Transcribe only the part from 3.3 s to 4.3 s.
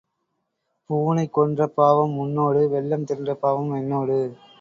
பாவம் என்னோடு.